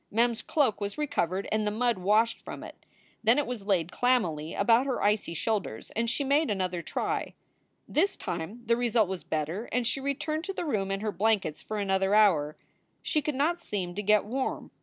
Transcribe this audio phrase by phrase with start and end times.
[0.09, 2.87] Mem s cloak was recovered, and the mud washed from it.
[3.23, 7.35] Then it was laid clammily about her icy shoulders and she made another try.
[7.87, 11.61] This time the result was better, and she returned to the room and her blankets
[11.61, 12.57] for another hour.
[13.03, 14.71] She could not seem to get warm.